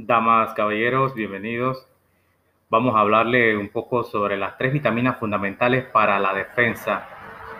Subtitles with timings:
[0.00, 1.84] Damas, caballeros, bienvenidos.
[2.70, 7.08] Vamos a hablarle un poco sobre las tres vitaminas fundamentales para la defensa,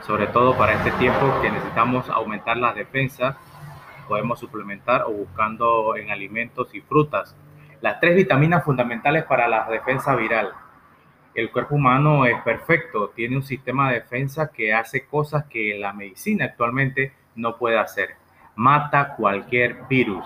[0.06, 3.34] sobre todo para este tiempo que necesitamos aumentar las defensas.
[4.06, 7.34] Podemos suplementar o buscando en alimentos y frutas.
[7.80, 10.52] Las tres vitaminas fundamentales para la defensa viral.
[11.34, 15.92] El cuerpo humano es perfecto, tiene un sistema de defensa que hace cosas que la
[15.92, 18.10] medicina actualmente no puede hacer.
[18.54, 20.24] Mata cualquier virus,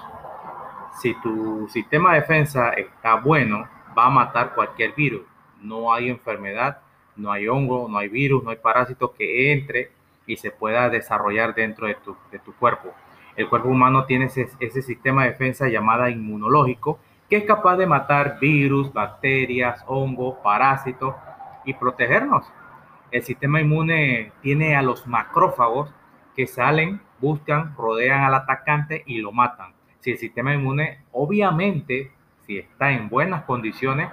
[1.00, 5.22] si tu sistema de defensa está bueno, va a matar cualquier virus.
[5.60, 6.80] No hay enfermedad,
[7.16, 9.90] no hay hongo, no hay virus, no hay parásito que entre
[10.26, 12.92] y se pueda desarrollar dentro de tu, cuerpo.
[13.36, 16.98] El cuerpo humano tiene ese, sistema de defensa llamado inmunológico
[17.28, 21.14] que es capaz de matar virus, bacterias, hongos, parásitos
[21.64, 22.44] y protegernos.
[23.10, 25.90] El sistema inmune tiene a los macrófagos
[26.36, 29.71] que salen, buscan, rodean al atacante y lo matan
[30.02, 32.10] si el sistema inmune, obviamente,
[32.44, 34.10] si está en buenas condiciones,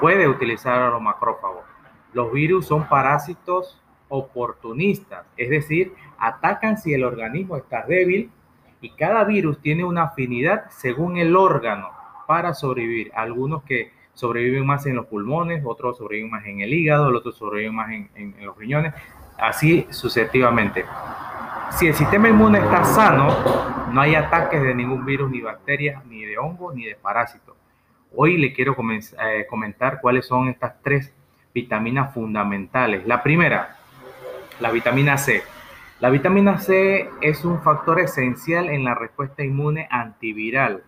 [0.00, 1.64] puede utilizar a los macrófagos.
[2.12, 8.30] Los virus son parásitos oportunistas, es decir, atacan si el organismo está débil
[8.80, 11.90] y cada virus tiene una afinidad según el órgano
[12.26, 13.12] para sobrevivir.
[13.14, 17.74] Algunos que sobreviven más en los pulmones, otros sobreviven más en el hígado, otros sobreviven
[17.76, 18.92] más en, en los riñones,
[19.38, 20.84] así sucesivamente.
[21.70, 23.28] Si el sistema inmune está sano,
[23.92, 27.54] no hay ataques de ningún virus, ni bacterias, ni de hongos, ni de parásitos.
[28.14, 31.12] Hoy le quiero eh, comentar cuáles son estas tres
[31.52, 33.06] vitaminas fundamentales.
[33.06, 33.76] La primera,
[34.60, 35.42] la vitamina C.
[36.00, 40.84] La vitamina C es un factor esencial en la respuesta inmune antiviral.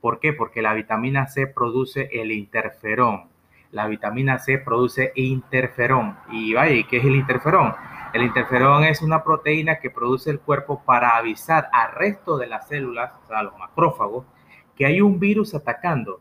[0.00, 0.32] ¿Por qué?
[0.32, 3.24] Porque la vitamina C produce el interferón.
[3.72, 6.16] La vitamina C produce interferón.
[6.30, 7.74] Y vaya, ¿qué es el interferón?
[8.14, 12.68] El interferón es una proteína que produce el cuerpo para avisar al resto de las
[12.68, 14.24] células, a los macrófagos,
[14.76, 16.20] que hay un virus atacando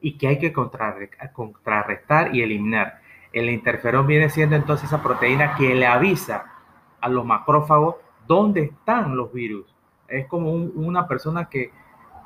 [0.00, 3.02] y que hay que contrarrestar y eliminar.
[3.34, 6.54] El interferón viene siendo entonces esa proteína que le avisa
[6.98, 9.66] a los macrófagos dónde están los virus.
[10.08, 11.70] Es como una persona que,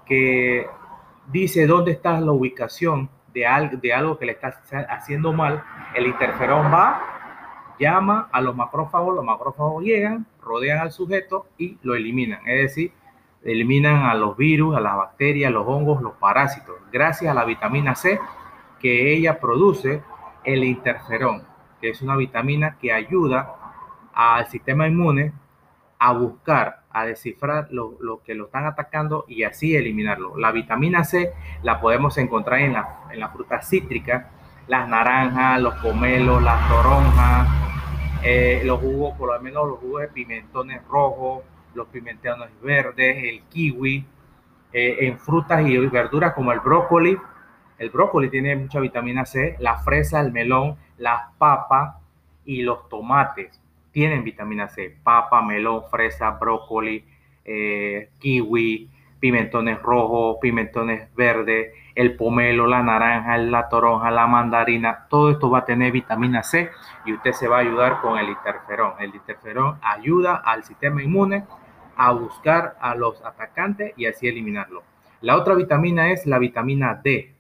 [0.06, 0.68] que
[1.32, 4.56] dice dónde está la ubicación de, de algo que le está
[4.88, 5.64] haciendo mal.
[5.96, 7.13] El interferón va
[7.78, 12.40] llama a los macrófagos, los macrófagos llegan, rodean al sujeto y lo eliminan.
[12.46, 12.92] Es decir,
[13.44, 17.94] eliminan a los virus, a las bacterias, los hongos, los parásitos, gracias a la vitamina
[17.94, 18.18] C
[18.80, 20.02] que ella produce
[20.44, 21.42] el interferón,
[21.80, 23.54] que es una vitamina que ayuda
[24.14, 25.32] al sistema inmune
[25.98, 30.36] a buscar, a descifrar lo, que lo están atacando y así eliminarlo.
[30.36, 34.30] La vitamina C la podemos encontrar en la, en la fruta cítrica,
[34.66, 37.63] las naranjas, los pomelos, las toronjas,
[38.24, 43.42] eh, los jugos, por lo menos los jugos de pimentones rojos, los pimentones verdes, el
[43.42, 44.06] kiwi,
[44.72, 47.16] eh, en frutas y verduras como el brócoli.
[47.78, 51.96] El brócoli tiene mucha vitamina C, la fresa, el melón, las papas
[52.44, 53.60] y los tomates
[53.94, 54.96] tienen vitamina C.
[55.04, 57.04] Papa, melón, fresa, brócoli,
[57.44, 58.90] eh, kiwi,
[59.24, 65.60] pimentones rojos, pimentones verdes, el pomelo, la naranja, la toronja, la mandarina, todo esto va
[65.60, 66.68] a tener vitamina C
[67.06, 68.92] y usted se va a ayudar con el interferón.
[69.00, 71.44] El interferón ayuda al sistema inmune
[71.96, 74.82] a buscar a los atacantes y así eliminarlo.
[75.22, 77.32] La otra vitamina es la vitamina D.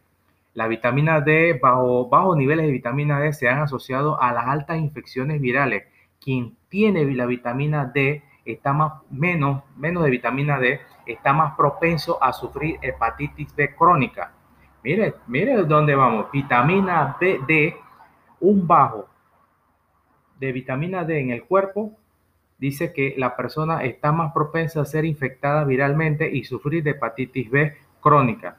[0.54, 4.78] La vitamina D, bajo bajos niveles de vitamina D, se han asociado a las altas
[4.78, 5.84] infecciones virales.
[6.18, 12.22] Quien tiene la vitamina D está más, menos, menos de vitamina D, está más propenso
[12.22, 14.32] a sufrir hepatitis B crónica.
[14.82, 16.30] Mire, mire dónde vamos.
[16.30, 17.76] Vitamina D, D,
[18.40, 19.08] un bajo
[20.38, 21.92] de vitamina D en el cuerpo
[22.58, 27.76] dice que la persona está más propensa a ser infectada viralmente y sufrir hepatitis B
[28.00, 28.56] crónica.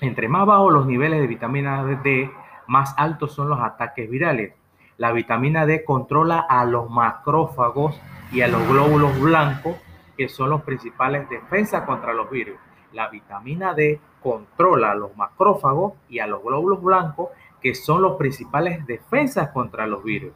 [0.00, 2.30] Entre más bajos los niveles de vitamina D,
[2.66, 4.54] más altos son los ataques virales.
[4.96, 8.00] La vitamina D controla a los macrófagos
[8.32, 9.76] y a los glóbulos blancos,
[10.22, 12.54] que son los principales defensas contra los virus.
[12.92, 17.30] La vitamina D controla a los macrófagos y a los glóbulos blancos,
[17.60, 20.30] que son los principales defensas contra los virus.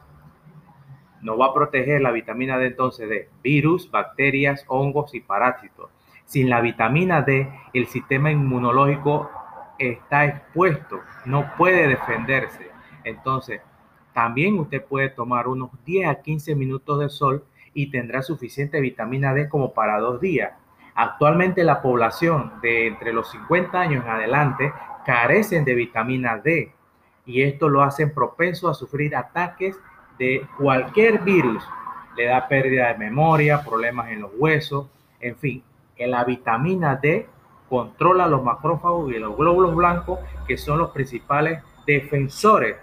[1.21, 5.89] Nos va a proteger la vitamina D entonces de virus, bacterias, hongos y parásitos.
[6.25, 9.31] Sin la vitamina D, el sistema inmunológico
[9.79, 12.69] está expuesto, no puede defenderse.
[13.05, 13.61] Entonces,
[14.11, 17.45] también usted puede tomar unos 10 a 15 minutos de sol
[17.77, 20.51] y tendrá suficiente vitamina D como para dos días.
[20.95, 24.73] Actualmente la población de entre los 50 años en adelante
[25.05, 26.73] carecen de vitamina D
[27.27, 29.77] y esto lo hacen propenso a sufrir ataques
[30.17, 31.63] de cualquier virus.
[32.15, 34.87] Le da pérdida de memoria, problemas en los huesos,
[35.19, 35.63] en fin,
[35.99, 37.27] la vitamina D
[37.69, 42.77] controla los macrófagos y los glóbulos blancos, que son los principales defensores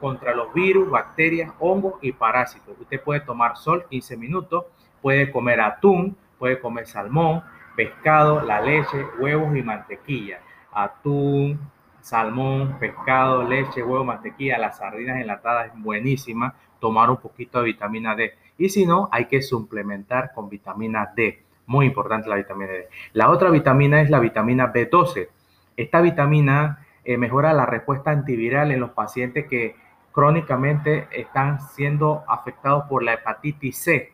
[0.00, 2.76] contra los virus, bacterias, hongos y parásitos.
[2.80, 4.64] Usted puede tomar sol 15 minutos,
[5.00, 7.42] puede comer atún, puede comer salmón,
[7.74, 10.40] pescado, la leche, huevos y mantequilla.
[10.72, 11.60] Atún,
[12.00, 16.54] salmón, pescado, leche, huevo, mantequilla, las sardinas enlatadas es buenísima.
[16.78, 18.34] Tomar un poquito de vitamina D.
[18.58, 21.42] Y si no, hay que suplementar con vitamina D.
[21.66, 22.88] Muy importante la vitamina D.
[23.12, 25.28] La otra vitamina es la vitamina B12.
[25.76, 29.76] Esta vitamina eh, mejora la respuesta antiviral en los pacientes que
[30.16, 34.12] crónicamente están siendo afectados por la hepatitis C.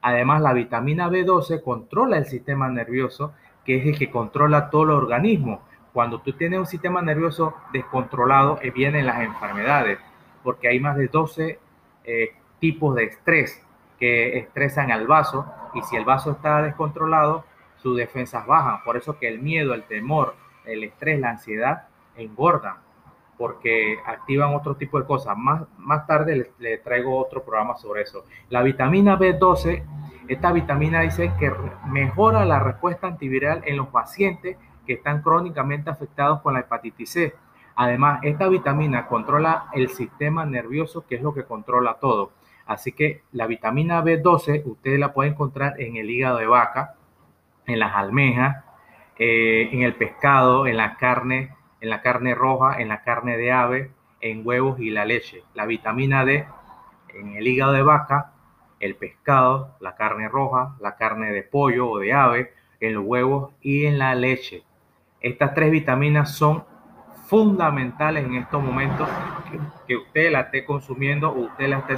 [0.00, 3.34] Además, la vitamina B12 controla el sistema nervioso,
[3.64, 5.62] que es el que controla todo el organismo.
[5.92, 9.98] Cuando tú tienes un sistema nervioso descontrolado, eh, vienen las enfermedades,
[10.44, 11.58] porque hay más de 12
[12.04, 13.60] eh, tipos de estrés
[13.98, 17.44] que estresan al vaso y si el vaso está descontrolado,
[17.78, 18.84] sus defensas bajan.
[18.84, 22.84] Por eso que el miedo, el temor, el estrés, la ansiedad engordan
[23.36, 25.36] porque activan otro tipo de cosas.
[25.36, 28.24] Más, más tarde le, traigo otro programa sobre eso.
[28.48, 29.82] La vitamina B12,
[30.28, 31.52] esta vitamina dice que
[31.86, 37.34] mejora la respuesta antiviral en los pacientes que están crónicamente afectados con la hepatitis C.
[37.76, 42.32] Además, esta vitamina controla el sistema nervioso, que es lo que controla todo.
[42.66, 46.94] Así que la vitamina B12 usted la puede encontrar en el hígado de vaca,
[47.66, 48.64] en las almejas,
[49.18, 51.54] eh, en el pescado, en la carne,
[51.84, 53.90] en la carne roja, en la carne de ave,
[54.22, 55.44] en huevos y la leche.
[55.52, 56.46] La vitamina D
[57.10, 58.32] en el hígado de vaca,
[58.80, 63.52] el pescado, la carne roja, la carne de pollo o de ave, en los huevos
[63.60, 64.62] y en la leche.
[65.20, 66.64] Estas tres vitaminas son
[67.26, 69.06] fundamentales en estos momentos
[69.86, 71.96] que, usted la esté consumiendo o usted la esté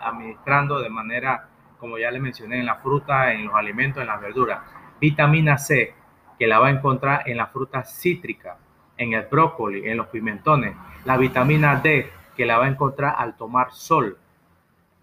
[0.00, 4.20] administrando de manera, como ya le mencioné, en la fruta, en los alimentos, en las
[4.20, 4.58] verduras.
[5.00, 5.94] Vitamina C,
[6.36, 8.58] que la va a encontrar en la fruta cítrica,
[9.00, 10.76] en el brócoli, en los pimentones.
[11.04, 14.18] La vitamina D, que la va a encontrar al tomar sol.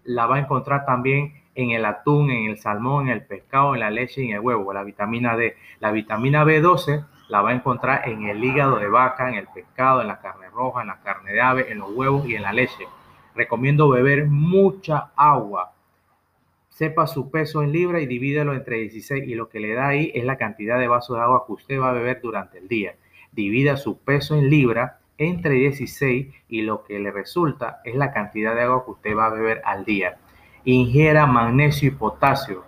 [0.04, 3.80] La va a encontrar también en el atún, en el salmón, en el pescado, en
[3.80, 5.56] la leche y en el huevo, la vitamina D.
[5.80, 10.00] La vitamina B12 la va a encontrar en el hígado de vaca, en el pescado,
[10.00, 12.52] en la carne roja, en la carne de ave, en los huevos y en la
[12.52, 12.86] leche.
[13.34, 15.72] Recomiendo beber mucha agua.
[16.68, 20.12] Sepa su peso en libra y divídelo entre 16 y lo que le da ahí
[20.14, 22.94] es la cantidad de vasos de agua que usted va a beber durante el día.
[23.38, 28.52] Divida su peso en libra entre 16 y lo que le resulta es la cantidad
[28.52, 30.16] de agua que usted va a beber al día.
[30.64, 32.64] Ingiera magnesio y potasio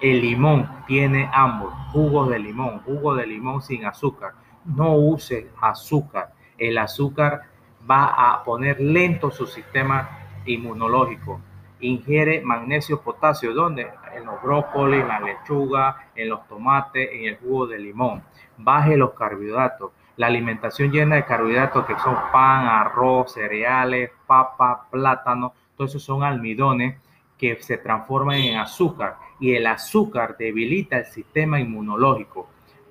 [0.00, 4.32] el limón tiene ambos, jugos de limón, jugo de limón sin azúcar.
[4.64, 6.32] No use azúcar.
[6.58, 7.42] El azúcar
[7.88, 10.08] va a poner lento su sistema
[10.44, 11.40] inmunológico.
[11.78, 13.88] Ingiere magnesio, potasio, ¿dónde?
[14.16, 18.22] En los brócolis, en la lechuga, en los tomates, en el jugo de limón.
[18.56, 19.92] Baje los carbohidratos.
[20.20, 26.22] La alimentación llena de carbohidratos que son pan, arroz, cereales, papa, plátano, todos esos son
[26.22, 27.00] almidones
[27.38, 32.50] que se transforman en azúcar y el azúcar debilita el sistema inmunológico.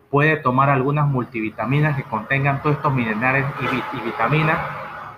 [0.09, 4.57] Puede tomar algunas multivitaminas que contengan todos estos minerales y, vitaminas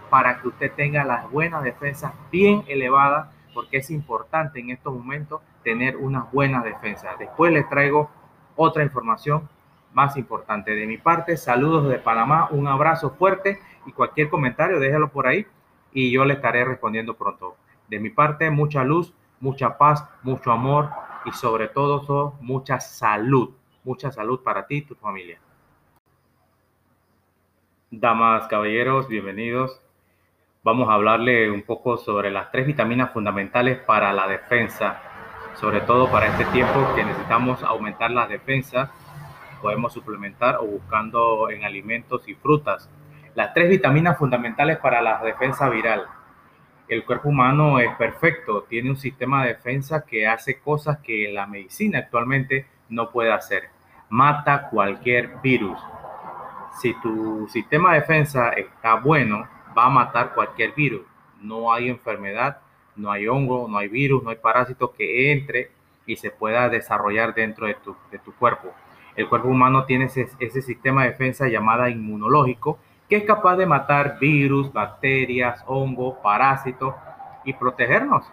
[0.10, 5.40] para que usted tenga las buenas defensas bien elevadas, porque es importante en estos momentos
[5.64, 7.18] tener unas buenas defensas.
[7.18, 8.10] Después les traigo
[8.58, 9.48] otra información
[9.94, 10.76] más importante.
[10.76, 15.46] De mi parte, saludos de Panamá, un abrazo fuerte y cualquier comentario déjalo por ahí
[15.92, 17.56] y yo le estaré respondiendo pronto.
[17.88, 20.90] De mi parte, mucha luz, mucha paz, mucho amor
[21.26, 23.52] y sobre todo, mucha salud.
[23.84, 25.40] Mucha salud para ti y tu familia.
[27.90, 29.82] Damas, caballeros, bienvenidos.
[30.64, 35.02] Vamos a hablarle un poco sobre las tres vitaminas fundamentales para la defensa,
[35.56, 38.92] sobre todo para este tiempo que necesitamos aumentar las defensas.
[39.62, 42.90] Podemos suplementar o buscando en alimentos y frutas.
[43.36, 46.08] Las tres vitaminas fundamentales para la defensa viral
[46.92, 51.48] el cuerpo humano es perfecto, tiene un sistema de defensa que hace cosas que la
[51.48, 53.70] medicina actualmente no puede hacer.
[54.10, 55.80] Mata cualquier virus.
[56.82, 61.04] Si tu sistema de defensa está bueno, va a matar cualquier virus.
[61.40, 62.60] No hay enfermedad,
[62.98, 65.72] no hay hongo, no hay virus, no hay parásito que entre
[66.06, 67.96] y se pueda desarrollar dentro de tu,
[68.38, 68.74] cuerpo.
[69.16, 74.20] El cuerpo humano tiene ese, sistema de defensa llamada inmunológico que es capaz de matar
[74.20, 76.96] virus, bacterias, hongos, parásitos
[77.44, 78.26] y protegernos.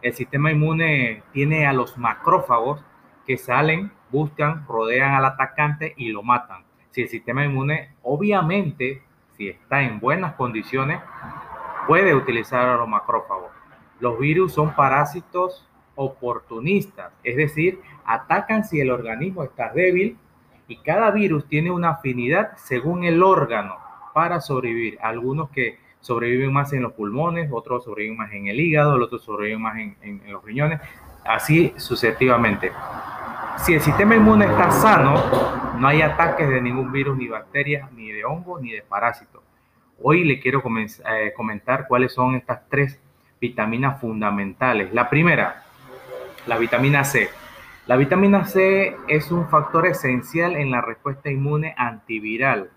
[0.00, 2.84] El sistema inmune tiene a los macrófagos
[3.26, 6.62] que salen, buscan, rodean al atacante y lo matan.
[6.90, 9.02] Si el sistema inmune, obviamente,
[9.36, 11.00] si está en buenas condiciones,
[11.88, 13.50] puede utilizar a los macrófagos.
[13.98, 20.16] Los virus son parásitos oportunistas, es decir, atacan si el organismo está débil
[20.68, 23.76] Y cada virus tiene una afinidad según el órgano
[24.14, 24.98] para sobrevivir.
[25.02, 29.62] Algunos que sobreviven más en los pulmones, otros sobreviven más en el hígado, otros sobreviven
[29.62, 30.80] más en, los riñones,
[31.24, 32.72] así sucesivamente.
[33.58, 35.14] Si el sistema inmune está sano,
[35.78, 39.42] no hay ataques de ningún virus, ni bacterias, ni de hongos, ni de parásitos.
[40.02, 42.98] Hoy le quiero eh, comentar cuáles son estas tres
[43.40, 44.92] vitaminas fundamentales.
[44.92, 45.62] La primera,
[46.46, 47.30] la vitamina C.
[47.86, 52.70] La vitamina C es un factor esencial en la respuesta inmune antiviral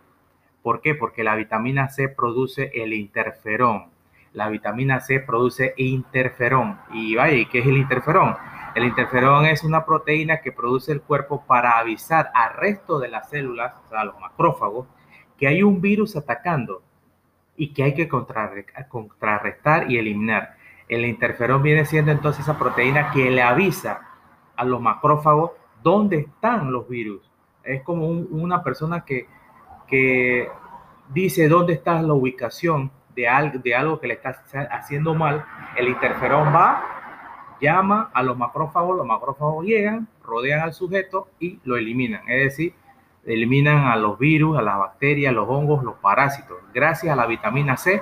[0.66, 0.96] ¿Por qué?
[0.96, 3.92] Porque la vitamina C produce el interferón.
[4.34, 6.80] La vitamina C produce interferón.
[6.92, 8.36] Y vaya, ¿qué es el interferón?
[8.74, 13.30] El interferón es una proteína que produce el cuerpo para avisar al resto de las
[13.30, 14.88] células, o sea, a los macrófagos,
[15.38, 16.82] que hay un virus atacando
[17.56, 20.58] y que hay que contrarrestar y eliminar.
[20.88, 24.02] El interferón viene siendo entonces esa proteína que le avisa
[24.56, 25.52] a los macrófagos
[25.82, 27.22] dónde están los virus.
[27.64, 29.28] Es como una persona que
[29.88, 30.50] que
[31.10, 35.46] dice dónde está la ubicación de algo, de algo que le está haciendo mal,
[35.78, 41.78] el interferón va, llama a los macrófagos, los macrófagos llegan, rodean al sujeto y lo
[41.78, 42.28] eliminan.
[42.28, 42.74] Es decir,
[43.26, 47.78] eliminan a los virus, a las bacterias, los hongos, los parásitos, gracias a la vitamina
[47.78, 48.02] C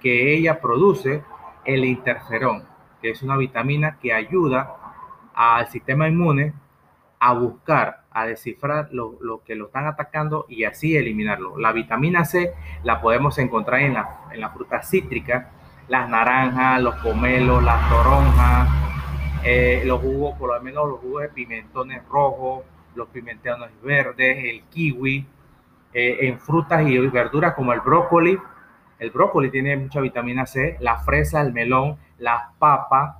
[0.00, 1.22] que ella produce
[1.64, 2.64] el interferón,
[3.00, 4.76] que es una vitamina que ayuda
[5.34, 6.52] al sistema inmune
[7.18, 11.58] a buscar a descifrar lo, que lo están atacando y así eliminarlo.
[11.58, 12.54] La vitamina C
[12.84, 15.50] la podemos encontrar en la, en la fruta cítrica,
[15.88, 18.68] las naranjas, los pomelos, las toronjas,
[19.42, 22.62] eh, los jugos, por lo menos los jugos de pimentones rojos,
[22.94, 25.26] los pimentones verdes, el kiwi,
[25.92, 28.38] eh, en frutas y verduras como el brócoli.
[28.98, 33.16] El brócoli tiene mucha vitamina C, la fresa, el melón, las papas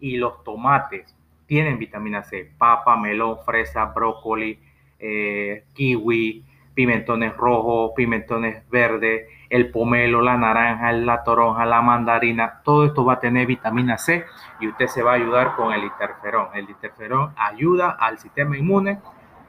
[0.00, 1.14] y los tomates
[1.48, 4.60] tienen vitamina C, papa, melón, fresa, brócoli,
[4.98, 6.44] eh, kiwi,
[6.74, 13.14] pimentones rojos, pimentones verdes, el pomelo, la naranja, la toronja, la mandarina, todo esto va
[13.14, 14.26] a tener vitamina C
[14.60, 16.48] y usted se va a ayudar con el interferón.
[16.54, 18.98] El interferón ayuda al sistema inmune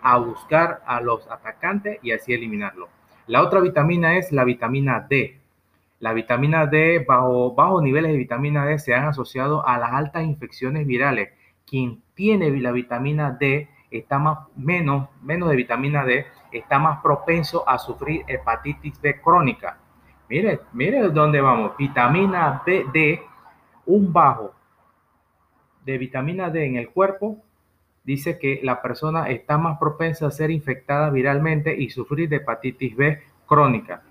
[0.01, 2.87] a buscar a los atacantes y así eliminarlo.
[3.27, 5.38] La otra vitamina es la vitamina D.
[5.99, 10.23] La vitamina D, bajo, bajo niveles de vitamina D, se han asociado a las altas
[10.23, 11.29] infecciones virales
[11.69, 17.67] quien tiene la vitamina D está más, menos, menos de vitamina D, está más propenso
[17.67, 19.77] a sufrir hepatitis B crónica.
[20.27, 21.77] Mire, mire dónde vamos.
[21.77, 23.21] Vitamina D,
[23.85, 24.53] un bajo
[25.85, 27.37] de vitamina D en el cuerpo
[28.03, 32.95] dice que la persona está más propensa a ser infectada viralmente y sufrir de hepatitis
[32.95, 34.03] B crónica.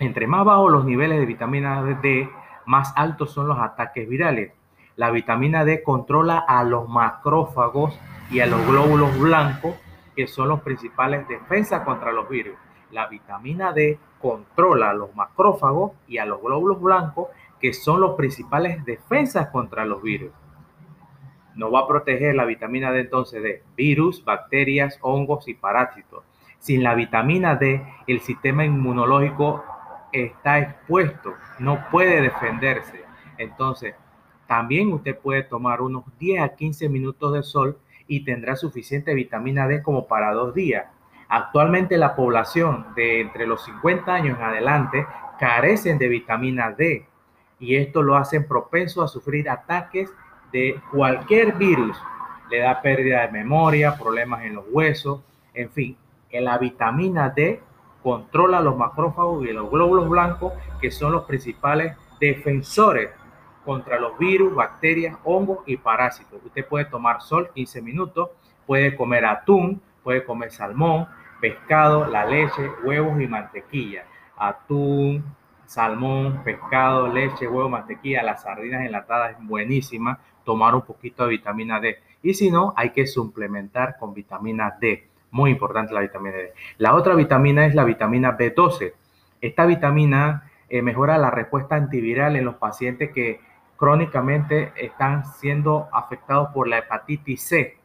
[0.00, 2.26] Entre más bajos los niveles de vitamina D,
[2.64, 4.50] más altos son los ataques virales.
[4.96, 9.74] La vitamina D controla a los macrófagos y a los glóbulos blancos,
[10.16, 12.54] que son los principales defensas contra los virus.
[12.90, 17.28] La vitamina D controla a los macrófagos y a los glóbulos blancos,
[17.60, 20.30] que son los principales defensas contra los virus.
[21.56, 26.24] Nos va a proteger la vitamina D entonces de virus, bacterias, hongos y parásitos.
[26.58, 29.62] Sin la vitamina D, el sistema inmunológico
[30.12, 33.04] está expuesto, no puede defenderse.
[33.38, 33.94] Entonces,
[34.46, 39.68] también usted puede tomar unos 10 a 15 minutos de sol y tendrá suficiente vitamina
[39.68, 40.86] D como para dos días.
[41.28, 45.06] Actualmente la población de entre los 50 años en adelante
[45.38, 47.06] carecen de vitamina D
[47.60, 50.12] y esto lo hacen propenso a sufrir ataques
[50.50, 51.96] de cualquier virus.
[52.50, 55.20] Le da pérdida de memoria, problemas en los huesos,
[55.54, 55.96] en fin.
[56.32, 57.60] La vitamina D
[58.02, 63.10] controla los macrófagos y los glóbulos blancos que son los principales defensores
[63.64, 66.40] contra los virus, bacterias, hongos y parásitos.
[66.44, 68.30] Usted puede tomar sol 15 minutos,
[68.66, 71.06] puede comer atún, puede comer salmón,
[71.40, 74.04] pescado, la leche, huevos y mantequilla.
[74.36, 75.24] Atún,
[75.66, 80.18] salmón, pescado, leche, huevo, mantequilla, las sardinas enlatadas es buenísima.
[80.44, 81.98] Tomar un poquito de vitamina D.
[82.22, 85.09] Y si no, hay que suplementar con vitamina D.
[85.30, 86.52] Muy importante la vitamina D.
[86.78, 88.92] La otra vitamina es la vitamina B12.
[89.40, 93.40] Esta vitamina eh, mejora la respuesta antiviral en los pacientes que
[93.76, 97.76] crónicamente están siendo afectados por la hepatitis C.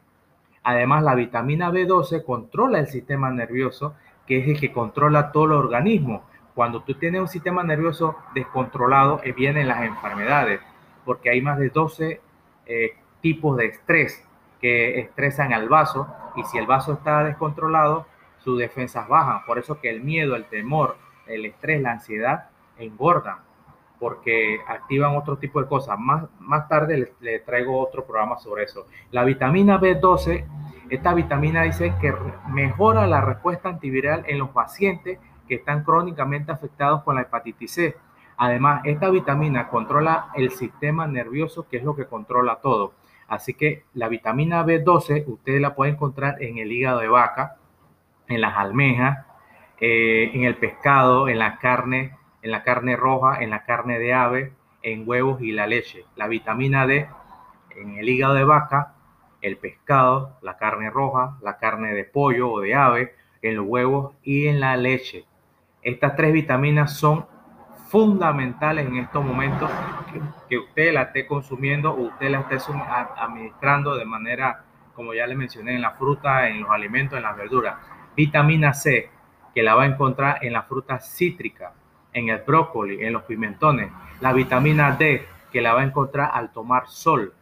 [0.63, 3.95] Además, la vitamina B12 controla el sistema nervioso,
[4.27, 6.23] que es el que controla todo el organismo.
[6.53, 10.61] Cuando tú tienes un sistema nervioso descontrolado, eh, vienen las enfermedades,
[11.05, 12.21] porque hay más de 12
[12.65, 14.27] eh, tipos de estrés
[14.59, 18.05] que estresan al vaso, y si el vaso está descontrolado,
[18.39, 19.45] sus defensas bajan.
[19.45, 23.39] Por eso que el miedo, el temor, el estrés, la ansiedad engordan
[23.99, 25.97] porque activan otro tipo de cosas.
[25.97, 28.85] Más, más tarde les, traigo otro programa sobre eso.
[29.11, 30.45] La vitamina B12
[30.89, 32.13] Esta vitamina dice que
[32.49, 37.97] mejora la respuesta antiviral en los pacientes que están crónicamente afectados con la hepatitis C.
[38.37, 42.93] Además, esta vitamina controla el sistema nervioso, que es lo que controla todo.
[43.27, 47.57] Así que la vitamina B12 usted la puede encontrar en el hígado de vaca,
[48.27, 49.25] en las almejas,
[49.79, 54.13] eh, en el pescado, en la carne, en la carne roja, en la carne de
[54.13, 54.53] ave,
[54.83, 56.05] en huevos y la leche.
[56.15, 57.07] La vitamina D
[57.75, 58.93] en el hígado de vaca,
[59.41, 64.15] el pescado, la carne roja, la carne de pollo o de ave, en los huevos
[64.23, 65.25] y en la leche.
[65.81, 67.27] Estas tres vitaminas son
[67.87, 69.69] fundamentales en estos momentos
[70.49, 72.57] que, usted la esté consumiendo o usted la esté
[73.17, 74.63] administrando de manera,
[74.93, 77.75] como ya le mencioné, en la fruta, en los alimentos, en las verduras.
[78.15, 79.09] Vitamina C,
[79.53, 81.73] que la va a encontrar en la fruta cítrica,
[82.13, 83.91] en el brócoli, en los pimentones.
[84.21, 87.33] La vitamina D, que la va a encontrar al tomar sol.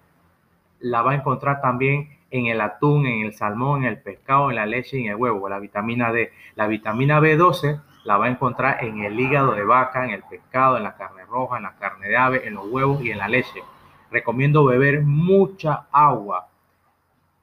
[0.80, 4.56] La va a encontrar también en el atún, en el salmón, en el pescado, en
[4.56, 6.34] la leche y en el huevo, la vitamina D.
[6.56, 10.78] La vitamina B12 la va a encontrar en el hígado de vaca, en el pescado,
[10.78, 13.28] en la carne roja, en la carne de ave, en los huevos y en la
[13.28, 13.64] leche.
[14.12, 16.50] Recomiendo beber mucha agua.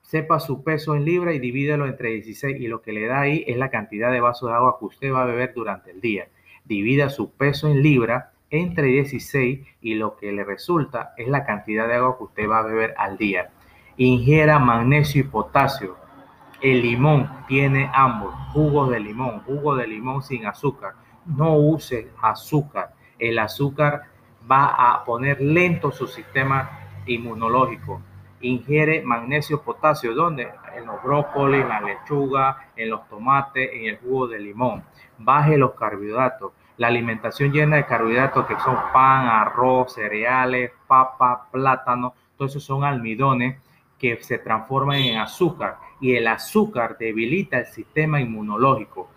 [0.03, 3.45] Sepa su peso en libra y divídelo entre 16 y lo que le da ahí
[3.47, 6.29] es la cantidad de vasos de agua que usted va a beber durante el día.
[6.65, 11.87] Divida su peso en libra entre 16 y lo que le resulta es la cantidad
[11.87, 13.51] de agua que usted va a beber al día.
[13.97, 15.97] Ingiera magnesio y potasio
[16.61, 20.95] el limón tiene ambos, jugos de limón, jugo de limón sin azúcar.
[21.25, 22.95] No use azúcar.
[23.19, 24.03] El azúcar
[24.51, 26.71] va a poner lento su sistema
[27.07, 28.03] inmunológico.
[28.43, 30.49] Ingiere magnesio, potasio, ¿dónde?
[30.77, 34.83] En los brócolis, en la lechuga, en los tomates, en el jugo de limón.
[35.19, 36.53] Baje los carbohidratos.
[36.79, 42.85] La alimentación llena de carbohidratos que son pan, arroz, cereales, papa, plátano, todos esos son
[42.85, 43.59] almidones
[44.01, 49.11] que se transforman en azúcar y el azúcar debilita el sistema inmunológico.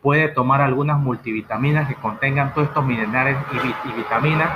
[0.00, 4.50] Puede tomar algunas multivitaminas que contengan todos estos minerales y, vitaminas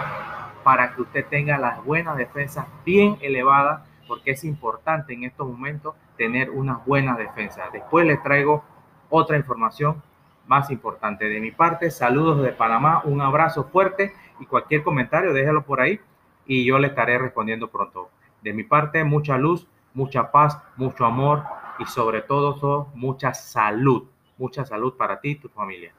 [0.65, 5.95] para que usted tenga las buenas defensas bien elevadas, porque es importante en estos momentos
[6.17, 7.71] tener unas buenas defensas.
[7.71, 8.65] Después les traigo
[9.11, 10.03] otra información
[10.47, 11.29] más importante.
[11.29, 16.01] De mi parte, saludos de Panamá, un abrazo fuerte y cualquier comentario déjalo por ahí
[16.47, 18.09] y yo le estaré respondiendo pronto.
[18.43, 21.45] De mi parte, mucha luz, mucha paz, mucho amor
[21.79, 24.05] y sobre todo, mucha salud.
[24.37, 25.95] Mucha salud para ti y tu familia.